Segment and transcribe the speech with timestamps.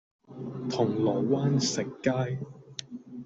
[0.71, 2.39] 銅鑼灣食街